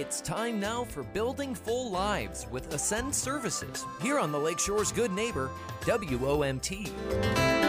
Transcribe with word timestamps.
It's 0.00 0.22
time 0.22 0.58
now 0.58 0.84
for 0.84 1.02
Building 1.02 1.54
Full 1.54 1.90
Lives 1.90 2.46
with 2.50 2.72
Ascend 2.72 3.14
Services 3.14 3.84
here 4.00 4.18
on 4.18 4.32
the 4.32 4.38
Lakeshore's 4.38 4.92
Good 4.92 5.12
Neighbor, 5.12 5.50
WOMT. 5.82 7.59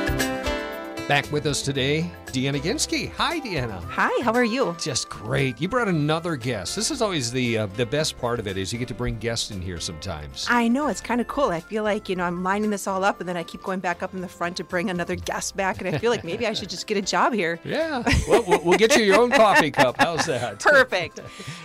Back 1.08 1.29
with 1.29 1.46
us 1.46 1.62
today, 1.62 2.10
Deanna 2.28 2.62
Ginsky. 2.62 3.12
Hi, 3.13 3.38
Deanna. 3.42 3.84
Hi, 3.84 4.24
how 4.24 4.32
are 4.32 4.46
you? 4.46 4.74
Just 4.79 5.10
great. 5.10 5.60
You 5.60 5.68
brought 5.68 5.90
another 5.90 6.38
guest. 6.38 6.74
This 6.74 6.90
is 6.90 7.02
always 7.02 7.31
the 7.34 7.58
uh, 7.58 7.66
the 7.66 7.85
best 7.85 8.17
part 8.17 8.40
of 8.40 8.47
it 8.47 8.56
is 8.56 8.72
you 8.72 8.79
get 8.79 8.88
to 8.88 8.94
bring 8.94 9.17
guests 9.17 9.52
in 9.52 9.62
here 9.62 9.78
sometimes. 9.81 10.48
I 10.49 10.70
know 10.70 10.88
it's 10.88 11.02
kind 11.02 11.20
of 11.20 11.28
cool. 11.28 11.49
I 11.49 11.60
feel 11.60 11.84
like 11.84 12.08
you 12.08 12.16
know 12.16 12.24
I'm 12.24 12.44
lining 12.44 12.70
this 12.70 12.88
all 12.88 13.03
up, 13.03 13.20
and 13.20 13.28
then 13.28 13.35
I 13.35 13.44
keep 13.44 13.62
going 13.62 13.81
back 13.81 14.02
up 14.02 14.13
in 14.13 14.22
the 14.22 14.28
front 14.29 14.56
to 14.58 14.63
bring 14.63 14.90
another 14.90 15.16
guest 15.16 15.58
back, 15.58 15.81
and 15.81 15.94
I 15.94 15.98
feel 15.98 16.12
like 16.12 16.23
maybe 16.23 16.48
I 16.48 16.53
should 16.53 16.70
just 16.70 16.88
get 16.88 16.95
a 16.98 17.02
job 17.02 17.34
here. 17.34 17.59
Yeah. 17.72 18.04
Well, 18.27 18.44
we'll, 18.48 18.62
we'll 18.63 18.77
get 18.77 18.95
you 18.98 19.04
your 19.04 19.20
own 19.20 19.31
coffee 19.31 19.72
cup. 19.81 19.95
How's 19.98 20.26
that? 20.27 20.59
Perfect. 20.59 21.20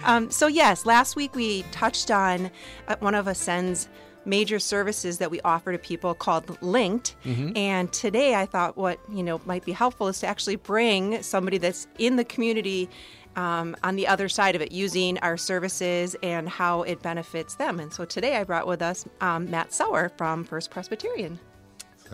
Um, 0.04 0.30
so 0.30 0.46
yes, 0.46 0.86
last 0.86 1.14
week 1.16 1.34
we 1.34 1.62
touched 1.72 2.10
on 2.10 2.50
uh, 2.88 2.96
one 3.00 3.14
of 3.14 3.26
Ascend's 3.26 3.88
major 4.26 4.58
services 4.58 5.18
that 5.18 5.30
we 5.30 5.40
offer 5.42 5.72
to 5.72 5.78
people 5.78 6.14
called 6.14 6.60
Linked. 6.62 7.16
Mm-hmm. 7.24 7.56
And 7.56 7.92
today 7.92 8.34
I 8.34 8.46
thought 8.46 8.76
what, 8.76 8.98
you 9.10 9.22
know, 9.22 9.40
might 9.46 9.64
be 9.64 9.72
helpful 9.72 10.08
is 10.08 10.20
to 10.20 10.26
actually 10.26 10.56
bring 10.56 11.22
somebody 11.22 11.58
that's 11.58 11.86
in 11.98 12.16
the 12.16 12.24
community 12.24 12.88
um, 13.36 13.76
on 13.82 13.96
the 13.96 14.06
other 14.06 14.28
side 14.28 14.56
of 14.56 14.62
it 14.62 14.72
using 14.72 15.18
our 15.18 15.36
services 15.36 16.16
and 16.22 16.48
how 16.48 16.82
it 16.82 17.02
benefits 17.02 17.54
them. 17.54 17.78
And 17.80 17.92
so 17.92 18.04
today 18.04 18.36
I 18.36 18.44
brought 18.44 18.66
with 18.66 18.82
us 18.82 19.04
um, 19.20 19.50
Matt 19.50 19.72
Sauer 19.72 20.10
from 20.16 20.42
First 20.44 20.70
Presbyterian. 20.70 21.38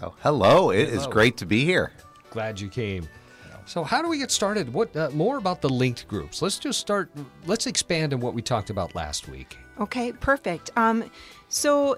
Oh, 0.02 0.15
hello. 0.21 0.71
It 0.71 0.88
is 0.88 1.02
Hello. 1.02 1.13
great 1.13 1.37
to 1.38 1.47
be 1.47 1.65
here. 1.65 1.93
Glad 2.30 2.60
you 2.60 2.69
came. 2.69 3.09
So, 3.65 3.84
how 3.84 4.02
do 4.02 4.09
we 4.09 4.19
get 4.19 4.30
started? 4.30 4.73
What 4.73 4.95
uh, 4.97 5.11
more 5.11 5.39
about 5.39 5.61
the 5.61 5.69
linked 5.69 6.09
groups? 6.09 6.43
Let's 6.43 6.59
just 6.59 6.80
start. 6.80 7.11
Let's 7.47 7.66
expand 7.66 8.12
on 8.12 8.21
what 8.21 8.35
we 8.35 8.43
talked 8.43 8.71
about 8.71 8.95
last 8.95 9.29
week. 9.29 9.57
Okay, 9.80 10.12
perfect. 10.12 10.71
Um, 10.77 11.10
so 11.49 11.96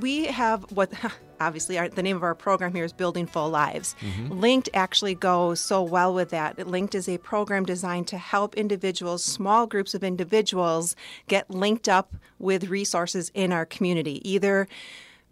we 0.00 0.26
have 0.26 0.62
what 0.72 0.92
obviously 1.40 1.78
our, 1.78 1.88
the 1.88 2.02
name 2.02 2.16
of 2.16 2.22
our 2.22 2.34
program 2.34 2.72
here 2.74 2.84
is 2.84 2.92
Building 2.92 3.26
Full 3.26 3.50
Lives. 3.50 3.94
Linked 4.30 4.68
actually 4.74 5.14
goes 5.14 5.60
so 5.60 5.82
well 5.82 6.14
with 6.14 6.30
that. 6.30 6.66
Linked 6.66 6.94
is 6.94 7.08
a 7.08 7.18
program 7.18 7.64
designed 7.64 8.06
to 8.08 8.18
help 8.18 8.54
individuals, 8.54 9.24
small 9.24 9.66
groups 9.66 9.94
of 9.94 10.04
individuals, 10.04 10.94
get 11.26 11.50
linked 11.50 11.88
up 11.88 12.14
with 12.38 12.68
resources 12.68 13.30
in 13.34 13.52
our 13.52 13.66
community, 13.66 14.26
either 14.28 14.68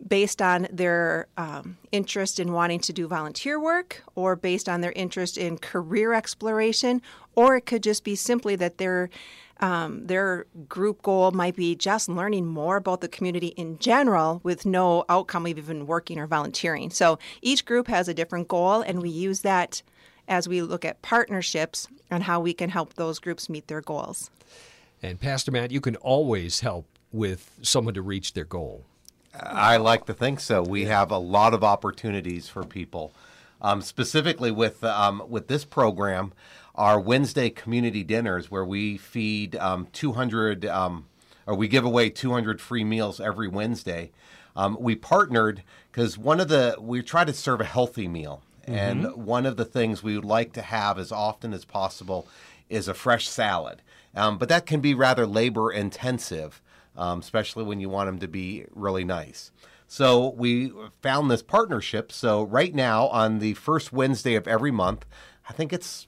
based 0.06 0.40
on 0.40 0.66
their 0.72 1.26
um, 1.36 1.76
interest 1.92 2.40
in 2.40 2.52
wanting 2.52 2.80
to 2.80 2.92
do 2.92 3.06
volunteer 3.06 3.60
work 3.60 4.02
or 4.14 4.36
based 4.36 4.68
on 4.68 4.80
their 4.80 4.92
interest 4.92 5.38
in 5.38 5.58
career 5.58 6.12
exploration, 6.12 7.02
or 7.34 7.56
it 7.56 7.66
could 7.66 7.82
just 7.82 8.04
be 8.04 8.14
simply 8.14 8.56
that 8.56 8.78
their 8.78 9.10
um, 9.60 10.06
their 10.06 10.46
group 10.68 11.02
goal 11.02 11.32
might 11.32 11.54
be 11.54 11.74
just 11.74 12.08
learning 12.08 12.46
more 12.46 12.76
about 12.76 13.02
the 13.02 13.08
community 13.08 13.48
in 13.48 13.78
general 13.78 14.40
with 14.42 14.64
no 14.64 15.04
outcome 15.10 15.44
of 15.44 15.58
even 15.58 15.86
working 15.86 16.18
or 16.18 16.26
volunteering. 16.26 16.90
So 16.90 17.18
each 17.42 17.66
group 17.66 17.86
has 17.88 18.08
a 18.08 18.14
different 18.14 18.48
goal, 18.48 18.80
and 18.80 19.02
we 19.02 19.10
use 19.10 19.40
that 19.40 19.82
as 20.28 20.48
we 20.48 20.62
look 20.62 20.86
at 20.86 21.02
partnerships 21.02 21.88
and 22.10 22.22
how 22.22 22.40
we 22.40 22.54
can 22.54 22.70
help 22.70 22.94
those 22.94 23.18
groups 23.18 23.50
meet 23.50 23.66
their 23.66 23.82
goals. 23.82 24.30
And 25.02 25.20
Pastor 25.20 25.50
Matt, 25.50 25.70
you 25.70 25.80
can 25.80 25.96
always 25.96 26.60
help 26.60 26.86
with 27.12 27.50
someone 27.62 27.94
to 27.94 28.02
reach 28.02 28.32
their 28.32 28.44
goal. 28.44 28.84
I 29.34 29.76
like 29.76 30.06
to 30.06 30.14
think 30.14 30.40
so. 30.40 30.62
We 30.62 30.86
have 30.86 31.10
a 31.10 31.18
lot 31.18 31.54
of 31.54 31.62
opportunities 31.62 32.48
for 32.48 32.64
people, 32.64 33.14
um, 33.60 33.80
specifically 33.80 34.50
with 34.50 34.82
um, 34.82 35.22
with 35.28 35.48
this 35.48 35.64
program. 35.64 36.32
Our 36.74 36.98
Wednesday 36.98 37.50
community 37.50 38.02
dinners, 38.02 38.50
where 38.50 38.64
we 38.64 38.96
feed 38.96 39.56
um, 39.56 39.88
200, 39.92 40.64
um, 40.66 41.06
or 41.46 41.54
we 41.54 41.68
give 41.68 41.84
away 41.84 42.10
200 42.10 42.60
free 42.60 42.84
meals 42.84 43.20
every 43.20 43.48
Wednesday. 43.48 44.12
Um, 44.56 44.76
we 44.80 44.94
partnered 44.94 45.62
because 45.90 46.16
one 46.16 46.40
of 46.40 46.48
the 46.48 46.76
we 46.78 47.02
try 47.02 47.24
to 47.24 47.32
serve 47.32 47.60
a 47.60 47.64
healthy 47.64 48.08
meal, 48.08 48.42
and 48.66 49.14
one 49.14 49.46
of 49.46 49.56
the 49.56 49.64
things 49.64 50.02
we 50.02 50.14
would 50.14 50.24
like 50.24 50.52
to 50.54 50.62
have 50.62 50.98
as 50.98 51.12
often 51.12 51.52
as 51.52 51.64
possible 51.64 52.26
is 52.68 52.88
a 52.88 52.94
fresh 52.94 53.28
salad. 53.28 53.82
Um, 54.14 54.38
but 54.38 54.48
that 54.48 54.66
can 54.66 54.80
be 54.80 54.94
rather 54.94 55.26
labor 55.26 55.70
intensive 55.70 56.60
um, 57.00 57.18
especially 57.18 57.64
when 57.64 57.80
you 57.80 57.88
want 57.88 58.06
them 58.06 58.18
to 58.18 58.28
be 58.28 58.66
really 58.72 59.04
nice. 59.04 59.50
So 59.88 60.34
we 60.36 60.72
found 61.02 61.30
this 61.30 61.42
partnership. 61.42 62.12
So 62.12 62.44
right 62.44 62.74
now, 62.74 63.08
on 63.08 63.40
the 63.40 63.54
first 63.54 63.92
Wednesday 63.92 64.36
of 64.36 64.46
every 64.46 64.70
month, 64.70 65.06
I 65.48 65.52
think 65.52 65.72
it's 65.72 66.06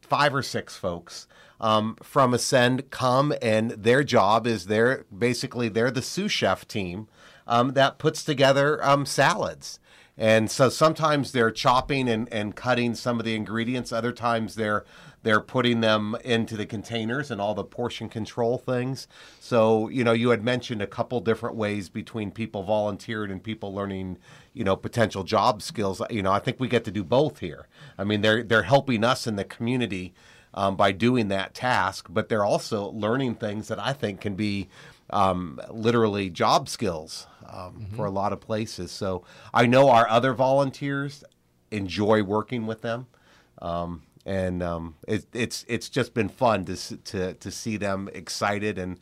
five 0.00 0.34
or 0.34 0.42
six 0.42 0.76
folks 0.76 1.28
um, 1.60 1.96
from 2.02 2.34
Ascend 2.34 2.90
come, 2.90 3.34
and 3.42 3.72
their 3.72 4.02
job 4.02 4.46
is 4.46 4.66
they're 4.66 5.04
basically 5.16 5.68
they're 5.68 5.90
the 5.90 6.02
sous 6.02 6.32
chef 6.32 6.66
team 6.66 7.06
um, 7.46 7.74
that 7.74 7.98
puts 7.98 8.24
together 8.24 8.82
um, 8.84 9.04
salads. 9.04 9.78
And 10.20 10.50
so 10.50 10.68
sometimes 10.68 11.32
they're 11.32 11.50
chopping 11.50 12.06
and, 12.06 12.30
and 12.30 12.54
cutting 12.54 12.94
some 12.94 13.18
of 13.18 13.24
the 13.24 13.34
ingredients. 13.34 13.90
Other 13.90 14.12
times 14.12 14.54
they're 14.54 14.84
they're 15.22 15.40
putting 15.40 15.80
them 15.80 16.16
into 16.24 16.56
the 16.56 16.64
containers 16.66 17.30
and 17.30 17.40
all 17.40 17.54
the 17.54 17.64
portion 17.64 18.08
control 18.10 18.58
things. 18.58 19.08
So 19.40 19.88
you 19.88 20.04
know 20.04 20.12
you 20.12 20.28
had 20.28 20.44
mentioned 20.44 20.82
a 20.82 20.86
couple 20.86 21.20
different 21.20 21.56
ways 21.56 21.88
between 21.88 22.32
people 22.32 22.62
volunteering 22.62 23.30
and 23.30 23.42
people 23.42 23.74
learning 23.74 24.18
you 24.52 24.62
know 24.62 24.76
potential 24.76 25.24
job 25.24 25.62
skills. 25.62 26.02
You 26.10 26.20
know 26.20 26.32
I 26.32 26.38
think 26.38 26.60
we 26.60 26.68
get 26.68 26.84
to 26.84 26.90
do 26.90 27.02
both 27.02 27.38
here. 27.38 27.66
I 27.96 28.04
mean 28.04 28.20
they're 28.20 28.42
they're 28.42 28.64
helping 28.64 29.02
us 29.04 29.26
in 29.26 29.36
the 29.36 29.44
community 29.44 30.12
um, 30.52 30.76
by 30.76 30.92
doing 30.92 31.28
that 31.28 31.54
task, 31.54 32.08
but 32.10 32.28
they're 32.28 32.44
also 32.44 32.90
learning 32.90 33.36
things 33.36 33.68
that 33.68 33.78
I 33.78 33.94
think 33.94 34.20
can 34.20 34.34
be 34.34 34.68
um, 35.12 35.60
literally 35.70 36.30
job 36.30 36.68
skills 36.68 37.26
um, 37.48 37.86
for 37.96 38.06
a 38.06 38.10
lot 38.10 38.32
of 38.32 38.40
places. 38.40 38.90
So 38.90 39.24
I 39.52 39.66
know 39.66 39.90
our 39.90 40.08
other 40.08 40.32
volunteers 40.32 41.24
enjoy 41.70 42.22
working 42.22 42.66
with 42.66 42.82
them, 42.82 43.06
um, 43.60 44.02
and 44.24 44.62
um, 44.62 44.94
it, 45.08 45.26
it's 45.32 45.64
it's 45.68 45.88
just 45.88 46.14
been 46.14 46.28
fun 46.28 46.64
to 46.66 46.76
to 46.96 47.34
to 47.34 47.50
see 47.50 47.76
them 47.76 48.08
excited. 48.12 48.78
And 48.78 48.98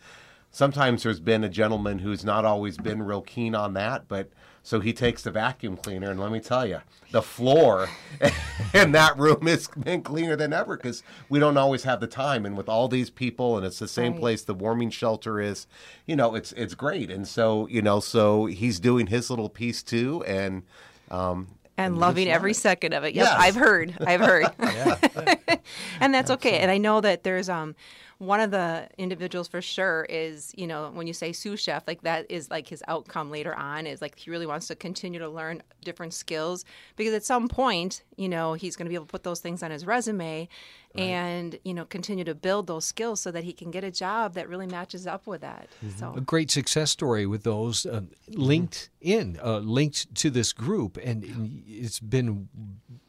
sometimes 0.50 1.03
there's 1.03 1.20
been 1.20 1.44
a 1.44 1.48
gentleman 1.48 2.00
who's 2.00 2.25
not 2.25 2.44
always 2.44 2.76
been 2.78 3.03
real 3.03 3.22
keen 3.22 3.54
on 3.54 3.75
that, 3.75 4.09
but. 4.09 4.31
So 4.60 4.81
he 4.81 4.92
takes 4.92 5.22
the 5.22 5.31
vacuum 5.31 5.78
cleaner, 5.78 6.10
and 6.10 6.20
let 6.20 6.31
me 6.31 6.41
tell 6.41 6.66
you, 6.66 6.81
the 7.10 7.22
floor 7.22 7.88
in 8.75 8.92
that 8.92 9.16
room 9.19 9.47
has 9.47 9.66
been 9.69 10.03
cleaner 10.03 10.36
than 10.36 10.53
ever 10.53 10.76
because 10.76 11.03
we 11.31 11.38
don't 11.38 11.56
always 11.56 11.84
have 11.84 12.00
the 12.00 12.06
time. 12.06 12.44
And 12.44 12.54
with 12.54 12.69
all 12.69 12.86
these 12.86 13.09
people, 13.09 13.56
and 13.56 13.64
it's 13.64 13.78
the 13.78 13.88
same 13.88 14.12
Right. 14.12 14.20
place 14.20 14.42
the 14.42 14.53
warming 14.53 14.91
shelter 14.91 15.41
is, 15.41 15.66
you 16.04 16.16
know, 16.16 16.34
it's 16.34 16.53
it's 16.53 16.75
great. 16.75 17.10
And 17.10 17.26
so 17.26 17.66
you 17.69 17.80
know, 17.80 17.98
so 17.98 18.44
he's 18.44 18.78
doing 18.78 19.06
his 19.06 19.30
little 19.30 19.48
piece 19.48 19.82
too, 19.82 20.22
and 20.26 20.65
um, 21.10 21.47
and 21.78 21.94
we 21.94 22.00
loving 22.00 22.28
every 22.28 22.50
it. 22.50 22.54
second 22.56 22.92
of 22.92 23.04
it. 23.04 23.15
Yep, 23.15 23.25
Yes. 23.26 23.36
I've 23.38 23.54
heard. 23.54 23.94
I've 24.06 24.20
heard. 24.20 24.50
and 26.00 26.12
that's 26.12 26.30
okay. 26.32 26.59
And 26.59 26.70
I 26.70 26.76
know 26.76 27.00
that 27.00 27.22
there's 27.22 27.48
um 27.48 27.75
one 28.19 28.41
of 28.41 28.51
the 28.51 28.89
individuals 28.99 29.47
for 29.47 29.62
sure 29.62 30.05
is, 30.09 30.53
you 30.56 30.67
know, 30.67 30.91
when 30.93 31.06
you 31.06 31.12
say 31.12 31.33
sous 31.33 31.61
chef, 31.61 31.84
like 31.87 32.03
that 32.03 32.29
is 32.29 32.51
like 32.51 32.67
his 32.67 32.83
outcome 32.89 33.31
later 33.31 33.55
on 33.55 33.87
is 33.87 34.03
like 34.03 34.19
he 34.19 34.31
really 34.31 34.47
wants 34.47 34.67
to 34.67 34.75
continue 34.75 35.21
to 35.21 35.29
learn 35.29 35.62
different 35.84 36.12
skills 36.12 36.65
because 36.97 37.15
at 37.15 37.25
some 37.25 37.47
point, 37.47 38.03
you 38.17 38.28
know, 38.28 38.55
he's 38.55 38.75
going 38.75 38.87
to 38.87 38.89
be 38.89 38.97
able 38.97 39.07
to 39.07 39.11
put 39.11 39.23
those 39.23 39.39
things 39.39 39.62
on 39.62 39.71
his 39.71 39.87
resume 39.87 40.49
and, 40.97 41.61
you 41.65 41.73
know, 41.73 41.84
continue 41.84 42.25
to 42.25 42.34
build 42.34 42.67
those 42.67 42.84
skills 42.84 43.21
so 43.21 43.31
that 43.31 43.45
he 43.45 43.53
can 43.53 43.71
get 43.71 43.84
a 43.84 43.91
job 43.91 44.34
that 44.34 44.49
really 44.49 44.67
matches 44.67 45.07
up 45.07 45.28
with 45.28 45.43
that. 45.43 45.69
a 45.87 45.91
So 45.99 46.15
a 46.17 46.21
great 46.21 46.51
success 46.51 46.91
story 46.91 47.25
with 47.25 47.45
those 47.45 47.87
uh, 47.87 48.01
linked 48.27 48.91
in, 49.01 49.39
uh, 49.45 49.59
linked 49.59 50.12
to 50.17 50.31
this 50.31 50.53
group, 50.53 50.99
and 51.05 51.62
it's 51.69 52.01
been 52.01 52.49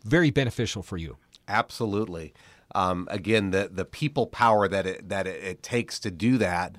very 0.03 0.30
beneficial 0.30 0.84
for 0.84 0.98
you. 0.98 1.18
Absolutely. 1.50 2.34
Um, 2.76 3.08
again, 3.10 3.50
the 3.50 3.68
the 3.72 3.86
people 3.86 4.28
power 4.28 4.68
that 4.68 4.86
it 4.86 5.10
that 5.10 5.26
it, 5.26 5.44
it 5.44 5.64
takes 5.64 6.00
to 6.01 6.12
do 6.12 6.38
that, 6.38 6.75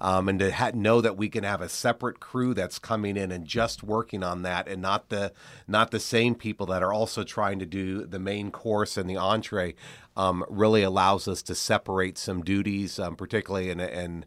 um, 0.00 0.26
and 0.30 0.38
to 0.38 0.50
ha- 0.50 0.70
know 0.74 1.02
that 1.02 1.18
we 1.18 1.28
can 1.28 1.44
have 1.44 1.60
a 1.60 1.68
separate 1.68 2.18
crew 2.18 2.54
that's 2.54 2.78
coming 2.78 3.18
in 3.18 3.30
and 3.30 3.46
just 3.46 3.82
working 3.82 4.22
on 4.22 4.40
that, 4.42 4.66
and 4.66 4.80
not 4.80 5.10
the 5.10 5.32
not 5.68 5.90
the 5.90 6.00
same 6.00 6.34
people 6.34 6.64
that 6.66 6.82
are 6.82 6.94
also 6.94 7.24
trying 7.24 7.58
to 7.58 7.66
do 7.66 8.06
the 8.06 8.18
main 8.18 8.50
course 8.50 8.96
and 8.96 9.08
the 9.08 9.18
entree, 9.18 9.74
um, 10.16 10.46
really 10.48 10.82
allows 10.82 11.28
us 11.28 11.42
to 11.42 11.54
separate 11.54 12.16
some 12.16 12.42
duties, 12.42 12.98
um, 12.98 13.14
particularly 13.14 13.68
in 13.68 13.80
in 13.80 14.24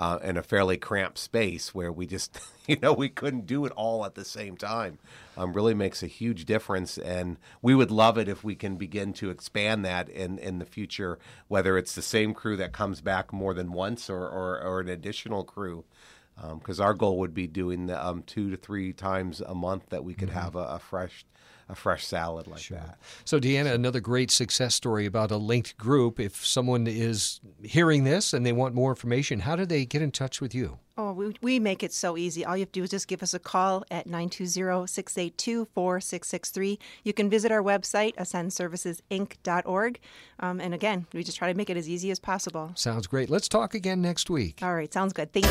uh, 0.00 0.18
in 0.22 0.38
a 0.38 0.42
fairly 0.42 0.78
cramped 0.78 1.18
space 1.18 1.74
where 1.74 1.92
we 1.92 2.06
just, 2.06 2.40
you 2.66 2.78
know, 2.80 2.94
we 2.94 3.10
couldn't 3.10 3.44
do 3.44 3.66
it 3.66 3.72
all 3.72 4.06
at 4.06 4.14
the 4.14 4.24
same 4.24 4.56
time. 4.56 4.98
Um, 5.36 5.52
really 5.52 5.74
makes 5.74 6.02
a 6.02 6.06
huge 6.06 6.46
difference, 6.46 6.96
and 6.96 7.36
we 7.60 7.74
would 7.74 7.90
love 7.90 8.16
it 8.16 8.26
if 8.26 8.42
we 8.42 8.54
can 8.54 8.76
begin 8.76 9.12
to 9.14 9.28
expand 9.28 9.84
that 9.84 10.08
in, 10.08 10.38
in 10.38 10.58
the 10.58 10.64
future. 10.64 11.18
Whether 11.48 11.76
it's 11.76 11.94
the 11.94 12.02
same 12.02 12.32
crew 12.32 12.56
that 12.56 12.72
comes 12.72 13.02
back 13.02 13.30
more 13.30 13.52
than 13.52 13.72
once, 13.72 14.08
or 14.08 14.26
or, 14.26 14.58
or 14.62 14.80
an 14.80 14.88
additional 14.88 15.44
crew, 15.44 15.84
because 16.58 16.80
our 16.80 16.94
goal 16.94 17.18
would 17.18 17.34
be 17.34 17.46
doing 17.46 17.86
the, 17.86 18.06
um, 18.06 18.22
two 18.22 18.50
to 18.50 18.56
three 18.56 18.94
times 18.94 19.42
a 19.42 19.54
month 19.54 19.90
that 19.90 20.02
we 20.02 20.14
could 20.14 20.30
have 20.30 20.56
a, 20.56 20.64
a 20.64 20.78
fresh 20.78 21.26
a 21.70 21.74
fresh 21.74 22.06
salad 22.06 22.46
like 22.46 22.68
that. 22.68 22.98
So, 23.24 23.40
Deanna, 23.40 23.72
another 23.72 24.00
great 24.00 24.30
success 24.30 24.74
story 24.74 25.06
about 25.06 25.30
a 25.30 25.36
linked 25.36 25.78
group. 25.78 26.20
If 26.20 26.44
someone 26.44 26.86
is 26.86 27.40
hearing 27.62 28.04
this 28.04 28.32
and 28.32 28.44
they 28.44 28.52
want 28.52 28.74
more 28.74 28.90
information, 28.90 29.40
how 29.40 29.56
do 29.56 29.64
they 29.64 29.86
get 29.86 30.02
in 30.02 30.10
touch 30.10 30.40
with 30.40 30.54
you? 30.54 30.78
Oh, 30.96 31.12
we, 31.12 31.34
we 31.40 31.58
make 31.58 31.82
it 31.82 31.92
so 31.94 32.18
easy. 32.18 32.44
All 32.44 32.56
you 32.56 32.62
have 32.62 32.72
to 32.72 32.80
do 32.80 32.84
is 32.84 32.90
just 32.90 33.08
give 33.08 33.22
us 33.22 33.32
a 33.32 33.38
call 33.38 33.84
at 33.90 34.06
920-682-4663. 34.06 36.78
You 37.04 37.12
can 37.14 37.30
visit 37.30 37.50
our 37.50 37.62
website, 37.62 38.14
ascendservicesinc.org. 38.16 40.00
Um, 40.40 40.60
and 40.60 40.74
again, 40.74 41.06
we 41.14 41.24
just 41.24 41.38
try 41.38 41.50
to 41.50 41.56
make 41.56 41.70
it 41.70 41.78
as 41.78 41.88
easy 41.88 42.10
as 42.10 42.18
possible. 42.18 42.72
Sounds 42.74 43.06
great. 43.06 43.30
Let's 43.30 43.48
talk 43.48 43.74
again 43.74 44.02
next 44.02 44.28
week. 44.28 44.58
All 44.62 44.74
right, 44.74 44.92
sounds 44.92 45.14
good. 45.14 45.32
Thank 45.32 45.46
you. 45.46 45.50